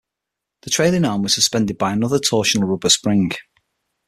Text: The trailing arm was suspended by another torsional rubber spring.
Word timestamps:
The 0.63 0.71
trailing 0.71 1.05
arm 1.05 1.21
was 1.21 1.35
suspended 1.35 1.77
by 1.77 1.93
another 1.93 2.17
torsional 2.17 2.67
rubber 2.67 2.89
spring. 2.89 3.33